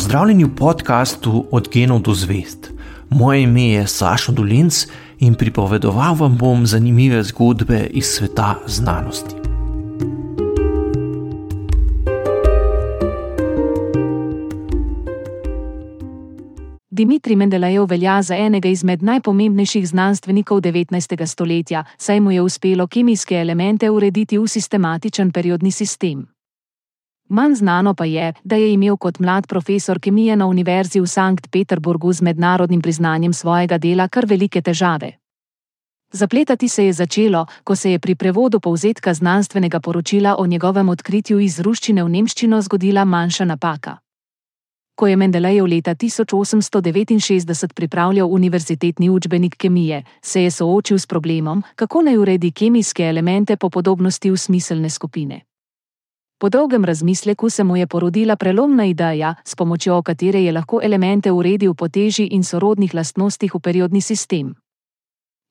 Pozdravljeni 0.00 0.44
v 0.44 0.54
podkastu 0.56 1.44
Od 1.50 1.68
genov 1.72 1.98
do 2.00 2.14
zvest. 2.14 2.70
Moje 3.10 3.42
ime 3.42 3.64
je 3.68 3.86
Sašo 3.86 4.32
Dolinc 4.32 4.86
in 5.18 5.34
pripovedoval 5.34 6.14
vam 6.14 6.38
bom 6.38 6.66
zanimive 6.66 7.22
zgodbe 7.22 7.86
iz 7.90 8.06
sveta 8.06 8.54
znanosti. 8.66 9.34
Dimitri 16.90 17.36
Mendelejev 17.36 17.84
velja 17.84 18.22
za 18.22 18.36
enega 18.36 18.68
izmed 18.68 19.02
najpomembnejših 19.02 19.88
znanstvenikov 19.88 20.60
19. 20.60 21.26
stoletja, 21.26 21.84
saj 21.98 22.20
mu 22.20 22.32
je 22.32 22.42
uspelo 22.42 22.86
kemijske 22.86 23.34
elemente 23.34 23.90
urediti 23.90 24.38
v 24.38 24.48
sistematičen 24.48 25.32
periodni 25.32 25.70
sistem. 25.70 26.39
Manj 27.30 27.54
znano 27.54 27.94
pa 27.94 28.04
je, 28.04 28.32
da 28.44 28.56
je 28.56 28.72
imel 28.72 28.96
kot 28.96 29.18
mlad 29.18 29.46
profesor 29.46 30.00
kemije 30.00 30.36
na 30.36 30.46
Univerzi 30.46 31.00
v 31.00 31.06
Sankt 31.06 31.50
Peterburgu 31.50 32.12
z 32.12 32.22
mednarodnim 32.22 32.82
priznanjem 32.82 33.32
svojega 33.32 33.78
dela 33.78 34.08
kar 34.08 34.26
velike 34.26 34.62
težave. 34.62 35.12
Zapletati 36.12 36.68
se 36.68 36.86
je 36.86 36.92
začelo, 36.92 37.46
ko 37.64 37.76
se 37.76 37.92
je 37.92 37.98
pri 37.98 38.14
prevodu 38.14 38.60
povzetka 38.60 39.14
znanstvenega 39.14 39.80
poročila 39.80 40.36
o 40.38 40.46
njegovem 40.46 40.88
odkritju 40.88 41.38
iz 41.38 41.60
ruščine 41.60 42.04
v 42.04 42.08
nemščino 42.08 42.62
zgodila 42.62 43.04
manjša 43.04 43.44
napaka. 43.44 43.98
Ko 44.94 45.06
je 45.06 45.16
Mendelejev 45.16 45.66
leta 45.66 45.94
1869 45.94 47.74
pripravljal 47.74 48.32
univerzitetni 48.32 49.10
učbenik 49.10 49.56
kemije, 49.56 50.02
se 50.22 50.42
je 50.42 50.50
soočil 50.50 50.98
s 50.98 51.06
problemom, 51.06 51.62
kako 51.74 52.02
naj 52.02 52.16
uredi 52.16 52.50
kemijske 52.50 53.02
elemente 53.02 53.56
po 53.56 53.70
podobnosti 53.70 54.30
v 54.30 54.36
smiselne 54.36 54.90
skupine. 54.90 55.40
Po 56.40 56.48
dolgem 56.48 56.84
razmisleku 56.84 57.50
se 57.50 57.64
mu 57.64 57.76
je 57.76 57.86
porodila 57.86 58.36
prelomna 58.36 58.84
ideja, 58.84 59.34
s 59.44 59.54
pomočjo 59.54 60.02
katere 60.02 60.42
je 60.42 60.52
lahko 60.52 60.80
elemente 60.82 61.32
uredil 61.32 61.74
po 61.74 61.88
teži 61.88 62.24
in 62.32 62.44
sorodnih 62.44 62.94
lastnostih 62.94 63.54
v 63.54 63.60
periodni 63.60 64.00
sistem. 64.00 64.54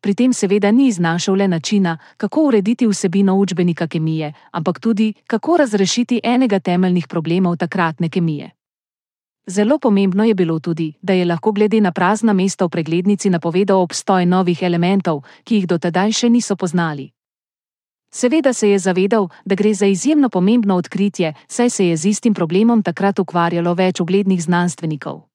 Pri 0.01 0.15
tem 0.15 0.33
seveda 0.33 0.71
ni 0.71 0.87
iznašel 0.87 1.35
le 1.35 1.47
načina, 1.47 1.97
kako 2.17 2.43
urediti 2.43 2.87
vsebino 2.87 3.35
učbenika 3.35 3.87
kemije, 3.87 4.33
ampak 4.51 4.79
tudi, 4.79 5.13
kako 5.27 5.57
razrešiti 5.57 6.21
enega 6.23 6.59
temeljnih 6.59 7.07
problemov 7.07 7.57
takratne 7.57 8.09
kemije. 8.09 8.49
Zelo 9.47 9.79
pomembno 9.79 10.23
je 10.23 10.35
bilo 10.35 10.59
tudi, 10.59 10.93
da 11.01 11.13
je 11.13 11.25
lahko 11.25 11.51
glede 11.51 11.81
na 11.81 11.91
prazna 11.91 12.33
mesta 12.33 12.65
v 12.65 12.69
preglednici 12.69 13.29
napovedal 13.29 13.81
obstoj 13.81 14.25
novih 14.25 14.63
elementov, 14.63 15.21
ki 15.43 15.55
jih 15.55 15.67
do 15.67 15.77
tedaj 15.77 16.11
še 16.11 16.29
niso 16.29 16.55
poznali. 16.55 17.11
Seveda 18.11 18.53
se 18.53 18.69
je 18.69 18.79
zavedal, 18.79 19.29
da 19.45 19.55
gre 19.55 19.73
za 19.73 19.85
izjemno 19.85 20.29
pomembno 20.29 20.75
odkritje, 20.75 21.33
saj 21.47 21.69
se 21.69 21.87
je 21.87 21.97
z 21.97 22.05
istim 22.05 22.33
problemom 22.33 22.83
takrat 22.83 23.19
ukvarjalo 23.19 23.73
več 23.73 23.99
uglednih 23.99 24.43
znanstvenikov. 24.43 25.29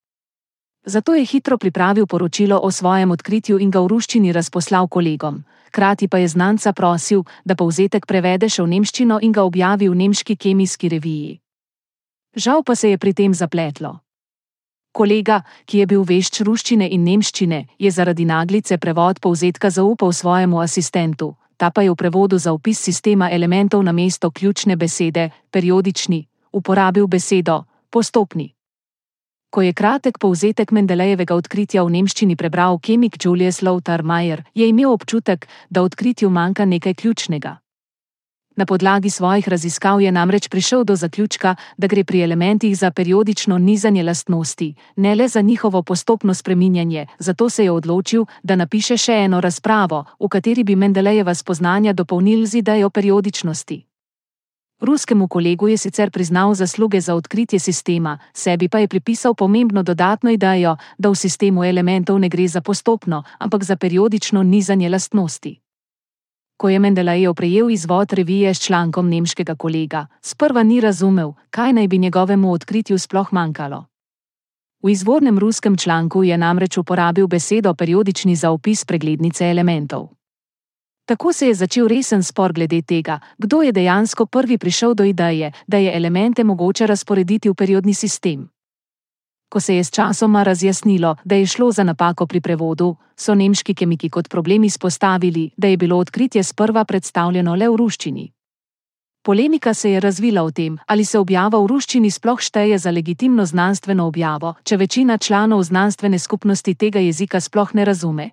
Zato 0.87 1.15
je 1.15 1.25
hitro 1.25 1.59
pripravil 1.59 2.07
poročilo 2.07 2.61
o 2.63 2.71
svojem 2.71 3.11
odkritju 3.11 3.59
in 3.59 3.71
ga 3.71 3.81
v 3.81 3.89
ruščini 3.89 4.33
razposlal 4.33 4.89
kolegom, 4.89 5.45
krati 5.71 6.09
pa 6.09 6.19
je 6.19 6.29
znanca 6.29 6.73
prosil, 6.73 7.25
da 7.45 7.55
povzetek 7.55 8.07
prevede 8.07 8.49
še 8.49 8.63
v 8.63 8.69
nemščino 8.69 9.19
in 9.23 9.33
ga 9.33 9.43
objavi 9.43 9.89
v 9.89 9.95
nemški 9.95 10.37
kemijski 10.37 10.89
reviji. 10.89 11.41
Žal 12.37 12.63
pa 12.63 12.75
se 12.75 12.91
je 12.91 12.99
pri 12.99 13.15
tem 13.15 13.35
zapletlo. 13.35 14.01
Kolega, 14.93 15.43
ki 15.67 15.79
je 15.79 15.87
bil 15.87 16.05
vešč 16.05 16.43
ruščine 16.47 16.89
in 16.91 17.03
nemščine, 17.03 17.65
je 17.79 17.91
zaradi 17.91 18.25
naglice 18.25 18.79
prevod 18.79 19.21
povzetka 19.21 19.71
zaupal 19.71 20.13
svojemu 20.13 20.61
asistentu, 20.61 21.35
ta 21.57 21.71
pa 21.71 21.83
je 21.83 21.91
v 21.91 21.97
prevodu 21.97 22.39
za 22.39 22.53
opis 22.53 22.81
sistema 22.81 23.31
elementov 23.31 23.83
na 23.83 23.93
mesto 23.93 24.31
ključne 24.31 24.77
besede, 24.77 25.31
periodični, 25.51 26.27
uporabil 26.53 27.07
besedo 27.07 27.65
postopni. 27.91 28.55
Ko 29.51 29.63
je 29.63 29.73
kratek 29.73 30.19
povzetek 30.19 30.73
Mendelejevega 30.75 31.35
odkritja 31.35 31.85
v 31.85 31.91
nemščini 31.91 32.35
prebral 32.37 32.79
kemik 32.83 33.15
Julius 33.25 33.63
Lothar 33.63 34.03
Mayer, 34.03 34.43
je 34.55 34.67
imel 34.69 34.91
občutek, 34.91 35.47
da 35.71 35.83
odkritju 35.83 36.31
manjka 36.31 36.65
nekaj 36.65 36.95
ključnega. 36.95 37.64
Na 38.57 38.67
podlagi 38.67 39.11
svojih 39.11 39.49
raziskav 39.49 40.01
je 40.01 40.13
namreč 40.13 40.49
prišel 40.49 40.85
do 40.85 40.97
zaključka, 40.97 41.55
da 41.77 41.87
gre 41.87 42.05
pri 42.05 42.21
elementih 42.21 42.79
za 42.79 42.91
periodično 42.91 43.59
nizanje 43.59 44.03
lastnosti, 44.03 44.75
ne 44.97 45.15
le 45.15 45.29
za 45.29 45.41
njihovo 45.41 45.83
postopno 45.83 46.35
spreminjanje, 46.35 47.07
zato 47.19 47.51
se 47.51 47.65
je 47.65 47.71
odločil, 47.71 48.25
da 48.43 48.57
napiše 48.57 48.97
še 48.97 49.13
eno 49.13 49.41
razpravo, 49.41 50.05
v 50.21 50.29
kateri 50.29 50.65
bi 50.65 50.77
Mendelejeva 50.77 51.35
spoznanja 51.35 51.93
dopolnil 51.93 52.47
z 52.47 52.55
idejo 52.55 52.91
periodičnosti. 52.91 53.85
Ruskemu 54.81 55.29
kolegu 55.29 55.69
je 55.69 55.77
sicer 55.77 56.11
priznal 56.11 56.55
zasluge 56.55 57.01
za 57.01 57.15
odkritje 57.15 57.59
sistema, 57.59 58.19
sebi 58.33 58.69
pa 58.69 58.79
je 58.79 58.89
pripisal 58.89 59.35
pomembno 59.35 59.83
dodatno 59.83 60.31
idejo, 60.31 60.77
da 60.99 61.09
v 61.09 61.15
sistemu 61.15 61.65
elementov 61.65 62.19
ne 62.19 62.29
gre 62.29 62.49
za 62.49 62.61
postopno, 62.61 63.23
ampak 63.39 63.65
za 63.65 63.77
periodično 63.77 64.43
nizanje 64.43 64.89
lastnosti. 64.89 65.64
Ko 66.57 66.69
je 66.69 66.79
Mendelejev 66.79 67.35
prejel 67.35 67.71
izvod 67.71 68.13
revije 68.13 68.55
s 68.55 68.61
člankom 68.61 69.09
nemškega 69.09 69.55
kolega, 69.55 70.07
sprva 70.23 70.63
ni 70.63 70.81
razumel, 70.81 71.33
kaj 71.51 71.73
naj 71.73 71.89
bi 71.89 71.99
njegovemu 71.99 72.53
odkritju 72.53 72.99
sploh 72.99 73.33
manjkalo. 73.33 73.85
V 74.83 74.91
izvornem 74.91 75.39
ruskem 75.39 75.77
članku 75.77 76.25
je 76.25 76.39
namreč 76.39 76.79
uporabil 76.79 77.27
besedo 77.27 77.75
periodični 77.75 78.37
za 78.37 78.51
opis 78.51 78.85
preglednice 78.85 79.51
elementov. 79.51 80.09
Tako 81.05 81.33
se 81.33 81.47
je 81.47 81.55
začel 81.55 81.89
resen 81.89 82.23
spor 82.23 82.53
glede 82.53 82.83
tega, 82.83 83.19
kdo 83.39 83.63
je 83.63 83.73
dejansko 83.73 84.27
prvi 84.27 84.59
prišel 84.59 84.95
do 84.95 85.05
ideje, 85.05 85.53
da 85.67 85.77
je 85.77 85.97
elemente 85.97 86.45
mogoče 86.45 86.87
razporediti 86.87 87.49
v 87.49 87.55
periodni 87.55 87.95
sistem. 87.95 88.54
Ko 89.49 89.61
se 89.61 89.77
je 89.77 89.85
s 89.85 89.91
časoma 89.91 90.43
razjasnilo, 90.43 91.17
da 91.25 91.35
je 91.35 91.47
šlo 91.47 91.73
za 91.73 91.85
napako 91.85 92.27
pri 92.27 92.41
prevodu, 92.41 92.97
so 93.17 93.35
nemški 93.35 93.75
kemiki 93.75 94.11
kot 94.11 94.29
problem 94.29 94.65
izpostavili, 94.65 95.51
da 95.57 95.69
je 95.69 95.77
bilo 95.77 95.99
odkritje 95.99 96.43
sprva 96.43 96.85
predstavljeno 96.85 97.55
le 97.55 97.69
v 97.69 97.77
ruščini. 97.77 98.33
Polemika 99.25 99.75
se 99.75 99.91
je 99.91 100.01
razvila 100.01 100.43
o 100.43 100.51
tem, 100.51 100.79
ali 100.87 101.05
se 101.05 101.19
objava 101.19 101.59
v 101.59 101.67
ruščini 101.67 102.11
sploh 102.11 102.41
šteje 102.41 102.79
za 102.79 102.91
legitimno 102.91 103.47
znanstveno 103.47 104.07
objavo, 104.07 104.55
če 104.65 104.77
večina 104.77 105.19
članov 105.19 105.63
znanstvene 105.63 106.19
skupnosti 106.19 106.75
tega 106.75 107.01
jezika 107.01 107.41
sploh 107.41 107.75
ne 107.75 107.85
razume. 107.85 108.31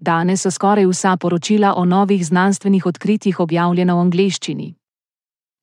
Danes 0.00 0.42
so 0.42 0.50
skoraj 0.50 0.86
vsa 0.86 1.16
poročila 1.16 1.74
o 1.74 1.84
novih 1.84 2.26
znanstvenih 2.26 2.86
odkritjih 2.86 3.40
objavljena 3.40 3.94
v 3.94 3.98
angleščini. 4.06 4.77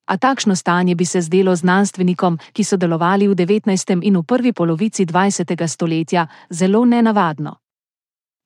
A 0.06 0.18
takšno 0.18 0.56
stanje 0.56 0.96
bi 0.96 1.06
se 1.06 1.22
zdelo 1.22 1.56
znanstvenikom, 1.56 2.38
ki 2.54 2.64
so 2.64 2.78
delovali 2.78 3.28
v 3.28 3.36
19. 3.36 4.00
in 4.04 4.18
v 4.18 4.24
prvi 4.24 4.54
polovici 4.54 5.06
20. 5.06 5.68
stoletja, 5.68 6.28
zelo 6.50 6.86
nenavadno. 6.86 7.56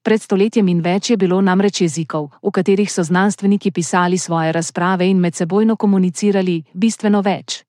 Pred 0.04 0.22
stoletjem 0.22 0.68
in 0.68 0.80
več 0.82 1.10
je 1.10 1.18
bilo 1.18 1.42
namreč 1.42 1.82
jezikov, 1.82 2.30
v 2.42 2.52
katerih 2.52 2.92
so 2.92 3.04
znanstveniki 3.04 3.72
pisali 3.72 4.18
svoje 4.18 4.52
razprave 4.52 5.10
in 5.10 5.20
medsebojno 5.20 5.76
komunicirali, 5.76 6.64
bistveno 6.74 7.22
več. 7.22 7.64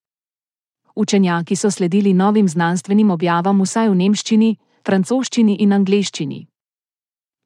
Učenjaki 0.94 1.56
so 1.56 1.70
sledili 1.70 2.14
novim 2.14 2.48
znanstvenim 2.48 3.10
objavam 3.10 3.60
vsaj 3.60 3.88
v 3.90 3.94
nemščini, 3.94 4.56
francoščini 4.86 5.56
in 5.60 5.72
angleščini. 5.72 6.49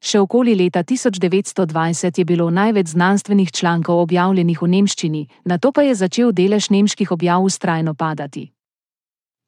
Še 0.05 0.19
okoli 0.21 0.53
leta 0.53 0.83
1920 0.83 2.19
je 2.19 2.25
bilo 2.25 2.49
največ 2.53 2.91
znanstvenih 2.93 3.51
člankov 3.51 4.03
objavljenih 4.03 4.61
v 4.61 4.67
nemščini, 4.69 5.21
na 5.49 5.57
to 5.57 5.71
pa 5.71 5.81
je 5.81 5.95
začel 5.95 6.29
delež 6.31 6.69
nemških 6.69 7.11
objav 7.11 7.41
ustrajno 7.41 7.95
padati. 7.97 8.51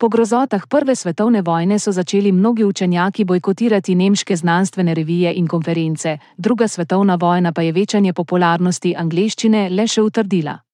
Po 0.01 0.09
grozotah 0.09 0.68
Prve 0.69 0.95
svetovne 0.95 1.41
vojne 1.41 1.79
so 1.79 1.91
začeli 1.91 2.31
mnogi 2.31 2.66
učenjaki 2.66 3.25
bojkotirati 3.25 3.95
nemške 3.95 4.35
znanstvene 4.35 4.94
revije 4.94 5.34
in 5.34 5.47
konference, 5.47 6.18
druga 6.38 6.68
svetovna 6.68 7.16
vojna 7.16 7.53
pa 7.53 7.62
je 7.62 7.72
večanje 7.72 8.13
popularnosti 8.13 8.95
angleščine 8.97 9.69
le 9.69 9.88
še 9.88 10.01
utrdila. 10.01 10.66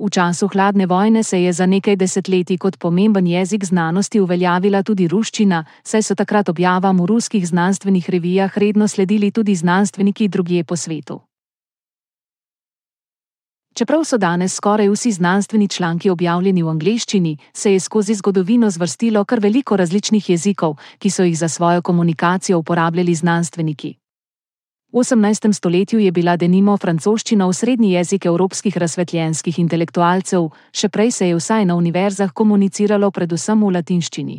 V 0.00 0.08
času 0.08 0.48
hladne 0.48 0.86
vojne 0.86 1.22
se 1.22 1.42
je 1.42 1.52
za 1.52 1.66
nekaj 1.66 1.96
desetletij 1.96 2.56
kot 2.58 2.78
pomemben 2.78 3.26
jezik 3.26 3.64
znanosti 3.64 4.20
uveljavila 4.20 4.82
tudi 4.82 5.08
ruščina, 5.08 5.64
saj 5.84 6.02
so 6.02 6.14
takrat 6.16 6.48
objavam 6.48 7.00
v 7.00 7.06
ruskih 7.06 7.44
znanstvenih 7.48 8.10
revijah 8.10 8.58
redno 8.58 8.88
sledili 8.88 9.30
tudi 9.30 9.54
znanstveniki 9.54 10.28
drugje 10.28 10.64
po 10.64 10.76
svetu. 10.76 11.20
Čeprav 13.76 14.04
so 14.04 14.16
danes 14.16 14.56
skoraj 14.56 14.88
vsi 14.88 15.12
znanstveni 15.12 15.68
članki 15.68 16.10
objavljeni 16.10 16.62
v 16.62 16.68
angleščini, 16.68 17.36
se 17.52 17.72
je 17.72 17.80
skozi 17.80 18.14
zgodovino 18.14 18.70
zvrstilo 18.70 19.24
kar 19.24 19.40
veliko 19.40 19.76
različnih 19.76 20.30
jezikov, 20.30 20.78
ki 20.98 21.10
so 21.10 21.22
jih 21.22 21.38
za 21.38 21.48
svojo 21.48 21.82
komunikacijo 21.82 22.58
uporabljali 22.58 23.14
znanstveniki. 23.14 23.99
V 24.92 24.98
18. 24.98 25.52
stoletju 25.52 26.00
je 26.00 26.10
bila 26.12 26.36
denimo 26.36 26.76
francoščina 26.76 27.46
osrednji 27.46 27.92
jezik 27.92 28.24
evropskih 28.26 28.76
razsvetljenskih 28.76 29.58
intelektualcev, 29.62 30.48
še 30.74 30.88
prej 30.88 31.12
se 31.14 31.28
je 31.28 31.36
vsaj 31.38 31.68
na 31.70 31.76
univerzah 31.78 32.32
komuniciralo 32.34 33.10
predvsem 33.14 33.62
v 33.62 33.70
latinščini. 33.76 34.38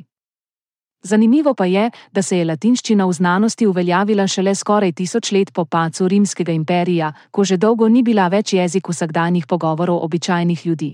Zanimivo 1.03 1.53
pa 1.55 1.65
je, 1.65 1.85
da 2.11 2.21
se 2.21 2.37
je 2.37 2.45
latinščina 2.45 3.07
v 3.07 3.13
znanosti 3.13 3.67
uveljavila 3.67 4.27
šele 4.27 4.51
skoraj 4.55 4.91
tisoč 4.91 5.31
let 5.31 5.53
po 5.53 5.65
pacu 5.65 6.07
rimskega 6.07 6.51
imperija, 6.51 7.13
ko 7.31 7.47
že 7.47 7.57
dolgo 7.57 7.87
ni 7.87 8.03
bila 8.03 8.27
več 8.27 8.53
jezik 8.53 8.91
vsakdanjih 8.91 9.47
pogovorov 9.47 10.03
običajnih 10.03 10.65
ljudi. 10.65 10.91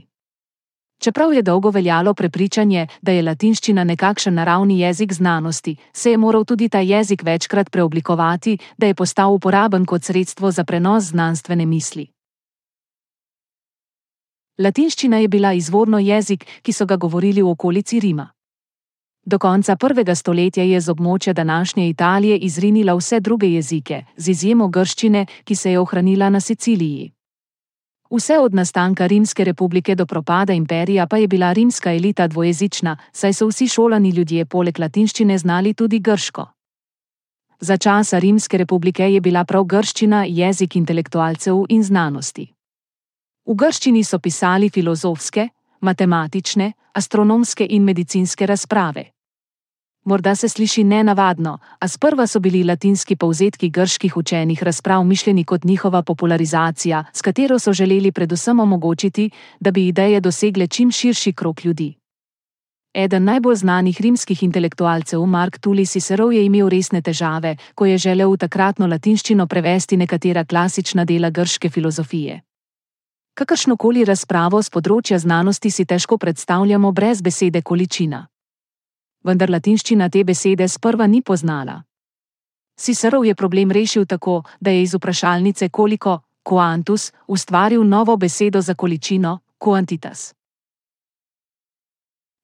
Čeprav 0.99 1.33
je 1.33 1.41
dolgo 1.41 1.69
veljalo 1.69 2.13
prepričanje, 2.13 2.87
da 3.01 3.11
je 3.11 3.21
latinščina 3.21 3.83
nekakšen 3.83 4.33
naravni 4.33 4.79
jezik 4.79 5.13
znanosti, 5.13 5.75
se 5.93 6.11
je 6.11 6.17
moral 6.17 6.45
tudi 6.45 6.69
ta 6.69 6.79
jezik 6.79 7.23
večkrat 7.23 7.71
preoblikovati, 7.71 8.57
da 8.77 8.87
je 8.87 8.95
postal 8.95 9.33
uporaben 9.33 9.85
kot 9.85 10.03
sredstvo 10.03 10.51
za 10.51 10.63
prenos 10.63 11.03
znanstvene 11.03 11.65
misli. 11.65 12.07
Latinščina 14.57 15.17
je 15.17 15.27
bila 15.27 15.53
izvorno 15.53 15.99
jezik, 15.99 16.45
ki 16.61 16.73
so 16.73 16.85
ga 16.85 16.95
govorili 16.95 17.41
v 17.41 17.49
okolici 17.49 17.99
Rima. 17.99 18.29
Do 19.25 19.39
konca 19.39 19.75
prvega 19.75 20.15
stoletja 20.15 20.63
je 20.63 20.79
z 20.81 20.89
območja 20.89 21.33
današnje 21.33 21.89
Italije 21.89 22.37
izrinila 22.37 22.95
vse 22.95 23.19
druge 23.19 23.47
jezike, 23.47 24.05
z 24.17 24.29
izjemo 24.29 24.67
grščine, 24.67 25.25
ki 25.43 25.55
se 25.55 25.71
je 25.71 25.79
ohranila 25.79 26.29
na 26.29 26.39
Siciliji. 26.39 27.16
Vse 28.11 28.39
od 28.39 28.53
nastanka 28.53 29.07
Rimske 29.07 29.43
republike 29.43 29.95
do 29.95 30.05
propada 30.05 30.53
imperija 30.53 31.07
pa 31.07 31.17
je 31.17 31.27
bila 31.27 31.53
rimska 31.53 31.93
elita 31.93 32.27
dvojezična, 32.27 32.97
saj 33.11 33.33
so 33.33 33.47
vsi 33.47 33.67
šolani 33.67 34.09
ljudje 34.09 34.45
poleg 34.45 34.79
latinščine 34.79 35.37
znali 35.37 35.73
tudi 35.73 35.99
grško. 35.99 36.45
Za 37.59 37.77
časa 37.77 38.19
Rimske 38.19 38.57
republike 38.57 39.13
je 39.13 39.21
bila 39.21 39.43
prav 39.45 39.63
grščina 39.65 40.25
jezik 40.29 40.75
intelektualcev 40.75 41.65
in 41.69 41.83
znanosti. 41.83 42.53
V 43.45 43.55
grščini 43.55 44.03
so 44.03 44.19
pisali 44.19 44.69
filozofske, 44.69 45.49
matematične, 45.81 46.73
astronomske 46.93 47.67
in 47.69 47.83
medicinske 47.83 48.45
razprave. 48.45 49.16
Morda 50.07 50.35
se 50.35 50.49
sliši 50.49 50.83
nenavadno, 50.83 51.57
a 51.79 51.87
sprva 51.87 52.27
so 52.27 52.39
bili 52.39 52.63
latinski 52.63 53.15
povzetki 53.15 53.69
grških 53.69 54.17
učenih 54.17 54.63
razprav 54.63 55.03
mišljeni 55.03 55.43
kot 55.43 55.63
njihova 55.63 56.01
popularizacija, 56.03 57.03
s 57.13 57.21
katero 57.21 57.59
so 57.59 57.73
želeli 57.73 58.11
predvsem 58.11 58.59
omogočiti, 58.59 59.29
da 59.59 59.71
bi 59.71 59.87
ideje 59.87 60.19
dosegle 60.19 60.67
čim 60.67 60.91
širši 60.91 61.33
krok 61.33 61.65
ljudi. 61.65 61.93
Eden 62.93 63.23
najbolj 63.23 63.55
znanih 63.55 64.01
rimskih 64.01 64.43
intelektualcev, 64.43 65.25
Mark 65.25 65.59
Tully 65.59 65.89
Cicero, 65.91 66.31
je 66.31 66.45
imel 66.45 66.69
resne 66.69 67.01
težave, 67.01 67.55
ko 67.75 67.85
je 67.85 67.97
želel 67.97 68.31
v 68.31 68.37
takratno 68.37 68.87
latinščino 68.87 69.47
prevesti 69.47 69.97
nekatera 69.97 70.45
klasična 70.45 71.05
dela 71.05 71.29
grške 71.29 71.69
filozofije. 71.69 72.41
Kakršnokoli 73.33 74.05
razpravo 74.05 74.61
z 74.61 74.69
področja 74.69 75.19
znanosti 75.19 75.71
si 75.71 75.85
težko 75.85 76.17
predstavljamo 76.17 76.91
brez 76.91 77.21
besede 77.21 77.61
količina 77.61 78.27
vendar 79.27 79.49
latinščina 79.49 80.09
te 80.09 80.23
besede 80.23 80.67
sprva 80.67 81.07
ni 81.07 81.21
poznala. 81.21 81.81
Cicerov 82.77 83.25
je 83.25 83.35
problem 83.35 83.71
rešil 83.71 84.05
tako, 84.05 84.43
da 84.59 84.71
je 84.71 84.83
iz 84.83 84.93
vprašalnice 84.93 85.69
koliko, 85.69 86.19
quantus, 86.43 87.11
ustvaril 87.27 87.83
novo 87.83 88.17
besedo 88.17 88.61
za 88.61 88.73
količino, 88.73 89.39
quantitas. 89.59 90.36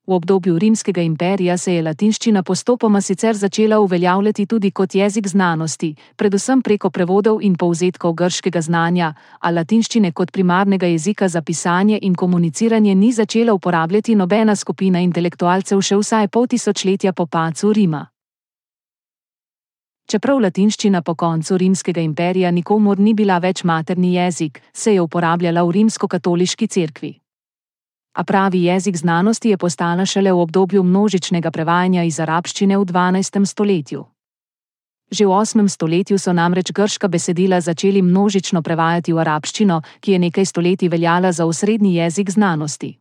V 0.08 0.14
obdobju 0.14 0.60
rimskega 0.60 1.02
imperija 1.02 1.58
se 1.58 1.74
je 1.74 1.82
latinščina 1.82 2.42
postopoma 2.44 3.02
sicer 3.02 3.36
začela 3.36 3.80
uveljavljati 3.80 4.46
tudi 4.46 4.72
kot 4.72 4.96
jezik 4.96 5.28
znanosti, 5.28 5.96
predvsem 6.16 6.62
preko 6.62 6.90
prevodov 6.90 7.40
in 7.42 7.56
povzetkov 7.56 8.14
grškega 8.14 8.62
znanja, 8.62 9.14
a 9.40 9.52
latinščine 9.52 10.12
kot 10.12 10.32
primarnega 10.32 10.88
jezika 10.92 11.28
za 11.28 11.42
pisanje 11.42 12.00
in 12.02 12.16
komuniciranje 12.16 12.96
ni 12.96 13.14
začela 13.14 13.54
uporabljati 13.54 14.16
nobena 14.16 14.56
skupina 14.56 15.00
intelektualcev 15.00 15.82
še 15.82 15.96
vsaj 15.96 16.28
pol 16.28 16.48
tisočletja 16.48 17.14
po 17.14 17.26
pacu 17.26 17.74
Rima. 17.74 18.04
Čeprav 20.12 20.44
latinščina 20.44 21.02
po 21.02 21.16
koncu 21.16 21.58
rimskega 21.58 22.02
imperija 22.02 22.52
nikomor 22.52 23.00
ni 23.00 23.14
bila 23.14 23.40
več 23.40 23.64
materni 23.64 24.16
jezik, 24.20 24.62
se 24.74 24.94
je 24.94 25.02
uporabljala 25.02 25.64
v 25.64 25.72
rimsko-katoliški 25.80 26.68
cerkvi 26.68 27.23
a 28.14 28.24
pravi 28.24 28.64
jezik 28.64 28.98
znanosti 28.98 29.50
je 29.50 29.58
postala 29.58 30.06
šele 30.06 30.32
v 30.32 30.40
obdobju 30.40 30.84
množičnega 30.84 31.52
prevajanja 31.52 32.04
iz 32.04 32.20
arabščine 32.20 32.78
v 32.78 32.86
12. 32.86 33.46
stoletju. 33.46 34.06
Že 35.12 35.26
v 35.26 35.30
8. 35.30 35.70
stoletju 35.70 36.18
so 36.18 36.34
namreč 36.34 36.72
grška 36.72 37.08
besedila 37.08 37.62
začeli 37.62 38.02
množično 38.02 38.62
prevajati 38.62 39.14
v 39.14 39.20
arabščino, 39.20 39.82
ki 40.00 40.12
je 40.12 40.20
nekaj 40.20 40.46
stoletij 40.46 40.90
veljala 40.90 41.32
za 41.32 41.46
osrednji 41.46 41.96
jezik 41.96 42.30
znanosti. 42.30 42.98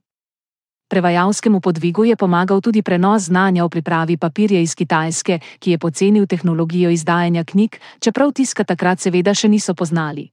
Prevajalskemu 0.93 1.61
podvigu 1.61 2.05
je 2.05 2.17
pomagal 2.17 2.61
tudi 2.61 2.83
prenos 2.83 3.23
znanja 3.23 3.65
o 3.65 3.69
pripravi 3.69 4.17
papirja 4.17 4.61
iz 4.61 4.75
Kitajske, 4.75 5.41
ki 5.59 5.71
je 5.71 5.79
pocenil 5.79 6.27
tehnologijo 6.27 6.91
izdajanja 6.91 7.45
knjig, 7.45 7.81
čeprav 8.01 8.33
tiska 8.33 8.65
takrat 8.65 9.01
seveda 9.01 9.33
še 9.35 9.49
niso 9.49 9.75
poznali. 9.75 10.29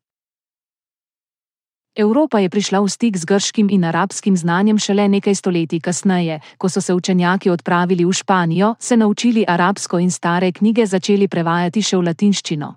Evropa 1.96 2.40
je 2.40 2.50
prišla 2.50 2.80
v 2.80 2.90
stik 2.90 3.18
z 3.18 3.26
grškim 3.26 3.70
in 3.70 3.84
arabskim 3.84 4.38
znanjem 4.38 4.78
šele 4.78 5.08
nekaj 5.10 5.36
stoletij 5.36 5.80
kasneje, 5.82 6.40
ko 6.58 6.70
so 6.70 6.82
se 6.82 6.94
učenjaki 6.94 7.50
odpravili 7.50 8.06
v 8.06 8.14
Španijo, 8.14 8.76
se 8.80 8.98
naučili 8.98 9.46
arabsko 9.48 10.00
in 10.00 10.12
stare 10.12 10.52
knjige 10.52 10.86
začeli 10.86 11.28
prevajati 11.28 11.82
še 11.82 11.98
v 11.98 12.06
latinščino. 12.06 12.76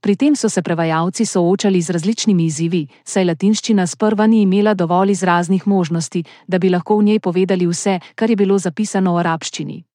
Pri 0.00 0.16
tem 0.16 0.36
so 0.36 0.48
se 0.48 0.62
prevajalci 0.62 1.26
soočali 1.26 1.80
z 1.82 1.90
različnimi 1.90 2.44
izzivi, 2.44 2.86
saj 3.04 3.24
latinščina 3.24 3.86
sprva 3.86 4.26
ni 4.26 4.42
imela 4.42 4.74
dovolj 4.74 5.10
izraznih 5.10 5.66
možnosti, 5.66 6.24
da 6.48 6.58
bi 6.58 6.70
lahko 6.70 6.96
v 6.96 7.04
njej 7.04 7.20
povedali 7.20 7.66
vse, 7.66 8.00
kar 8.14 8.30
je 8.30 8.36
bilo 8.36 8.58
zapisano 8.58 9.14
v 9.14 9.20
arabščini. 9.20 9.89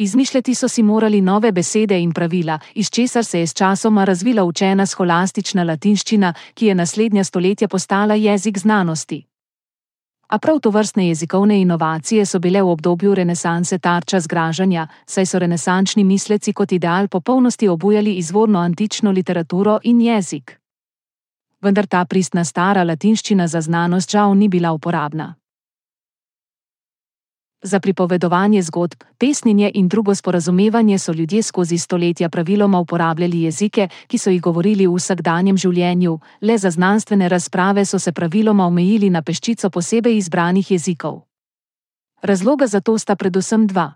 Izmišljati 0.00 0.54
so 0.54 0.68
si 0.68 0.82
morali 0.82 1.20
nove 1.20 1.52
besede 1.52 2.00
in 2.00 2.12
pravila, 2.12 2.58
iz 2.74 2.90
česar 2.90 3.24
se 3.24 3.40
je 3.40 3.46
s 3.46 3.54
časoma 3.54 4.04
razvila 4.04 4.44
učena 4.44 4.86
scholastična 4.86 5.64
latinščina, 5.64 6.34
ki 6.54 6.66
je 6.66 6.74
naslednja 6.74 7.24
stoletja 7.24 7.68
postala 7.68 8.14
jezik 8.14 8.58
znanosti. 8.58 9.26
A 10.28 10.38
prav 10.38 10.60
to 10.60 10.70
vrstne 10.70 11.08
jezikovne 11.08 11.60
inovacije 11.60 12.26
so 12.26 12.38
bile 12.38 12.62
v 12.62 12.68
obdobju 12.68 13.14
renesanse 13.14 13.78
tarča 13.78 14.20
zgražanja, 14.20 14.86
saj 15.06 15.26
so 15.26 15.38
renesančni 15.38 16.04
misleci 16.04 16.52
kot 16.52 16.72
ideal 16.72 17.08
popolnosti 17.08 17.68
obujali 17.68 18.14
izvorno 18.14 18.58
antično 18.58 19.10
literaturo 19.10 19.78
in 19.82 20.00
jezik. 20.00 20.60
Vendar 21.60 21.86
ta 21.86 22.04
pristna 22.04 22.44
stara 22.44 22.84
latinščina 22.84 23.48
za 23.48 23.60
znanost 23.60 24.10
žal 24.10 24.34
ni 24.34 24.48
bila 24.48 24.72
uporabna. 24.72 25.39
Za 27.62 27.80
pripovedovanje 27.80 28.62
zgodb, 28.62 29.02
pesninje 29.18 29.70
in 29.74 29.88
drugo 29.88 30.14
sporazumevanje 30.14 30.98
so 30.98 31.12
ljudje 31.12 31.42
skozi 31.42 31.78
stoletja 31.78 32.28
praviloma 32.28 32.78
uporabljali 32.78 33.42
jezike, 33.42 33.88
ki 34.06 34.18
so 34.18 34.30
jih 34.30 34.40
govorili 34.42 34.86
v 34.86 34.94
vsakdanjem 34.96 35.56
življenju, 35.56 36.18
le 36.40 36.58
za 36.58 36.70
znanstvene 36.70 37.28
razprave 37.28 37.84
so 37.84 37.98
se 37.98 38.12
praviloma 38.12 38.66
omejili 38.66 39.10
na 39.10 39.22
peščico 39.22 39.70
posebej 39.70 40.16
izbranih 40.16 40.70
jezikov. 40.70 41.20
Razloga 42.22 42.66
za 42.66 42.80
to 42.80 42.98
sta 42.98 43.16
predvsem 43.16 43.66
dva. 43.66 43.92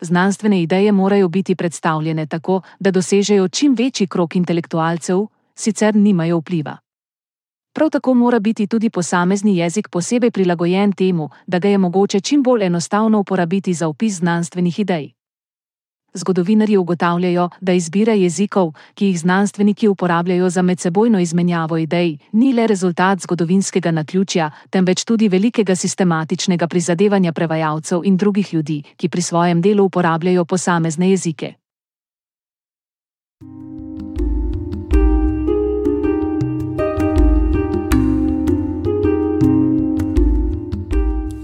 Znanstvene 0.00 0.62
ideje 0.62 0.92
morajo 0.92 1.28
biti 1.28 1.54
predstavljene 1.54 2.26
tako, 2.26 2.60
da 2.78 2.90
dosežejo 2.90 3.48
čim 3.48 3.74
večji 3.74 4.06
krok 4.06 4.36
intelektualcev, 4.36 5.26
sicer 5.54 5.96
nimajo 5.96 6.38
vpliva. 6.38 6.78
Prav 7.72 7.90
tako 7.90 8.14
mora 8.14 8.38
biti 8.38 8.66
tudi 8.66 8.90
posamezni 8.90 9.56
jezik 9.56 9.88
posebej 9.88 10.30
prilagojen 10.30 10.92
temu, 10.92 11.28
da 11.46 11.58
ga 11.58 11.68
je 11.68 11.78
mogoče 11.78 12.20
čim 12.20 12.42
bolj 12.42 12.64
enostavno 12.64 13.18
uporabiti 13.18 13.74
za 13.74 13.88
opis 13.88 14.14
znanstvenih 14.14 14.78
idej. 14.78 15.12
Zgodovinarji 16.14 16.76
ugotavljajo, 16.76 17.48
da 17.60 17.72
izbira 17.72 18.12
jezikov, 18.12 18.72
ki 18.94 19.06
jih 19.06 19.20
znanstveniki 19.20 19.88
uporabljajo 19.88 20.50
za 20.50 20.62
medsebojno 20.62 21.20
izmenjavo 21.20 21.76
idej, 21.76 22.18
ni 22.32 22.52
le 22.52 22.66
rezultat 22.66 23.20
zgodovinskega 23.20 23.90
naključja, 23.90 24.50
temveč 24.70 25.04
tudi 25.04 25.28
velikega 25.28 25.76
sistematičnega 25.76 26.68
prizadevanja 26.68 27.32
prevajalcev 27.32 28.00
in 28.04 28.16
drugih 28.16 28.54
ljudi, 28.54 28.82
ki 28.96 29.08
pri 29.08 29.22
svojem 29.22 29.62
delu 29.62 29.84
uporabljajo 29.84 30.44
posamezne 30.44 31.10
jezike. 31.10 31.59